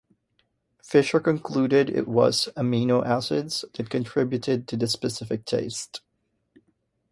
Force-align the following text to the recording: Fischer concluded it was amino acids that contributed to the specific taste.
Fischer 0.83 1.19
concluded 1.19 1.87
it 1.87 2.07
was 2.07 2.49
amino 2.57 3.05
acids 3.05 3.63
that 3.75 3.91
contributed 3.91 4.67
to 4.67 4.75
the 4.75 4.87
specific 4.87 5.45
taste. 5.45 6.01